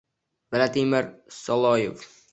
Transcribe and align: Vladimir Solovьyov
Vladimir 0.51 1.05
Solovьyov 1.41 1.97